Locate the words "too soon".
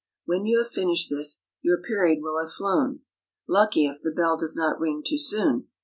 5.05-5.67